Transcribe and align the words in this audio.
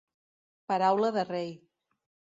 Paraula 0.71 1.11
de 1.19 1.23
rei. 1.31 1.51